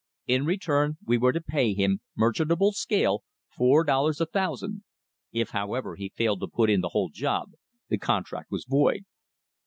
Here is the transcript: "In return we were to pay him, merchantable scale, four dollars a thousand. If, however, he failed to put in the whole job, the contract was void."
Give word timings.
"In 0.25 0.45
return 0.45 0.97
we 1.05 1.19
were 1.19 1.31
to 1.31 1.39
pay 1.39 1.75
him, 1.75 1.99
merchantable 2.17 2.71
scale, 2.71 3.23
four 3.55 3.83
dollars 3.83 4.19
a 4.19 4.25
thousand. 4.25 4.83
If, 5.31 5.51
however, 5.51 5.95
he 5.95 6.09
failed 6.09 6.39
to 6.39 6.47
put 6.47 6.71
in 6.71 6.81
the 6.81 6.89
whole 6.89 7.09
job, 7.13 7.51
the 7.87 7.99
contract 7.99 8.49
was 8.49 8.65
void." 8.65 9.01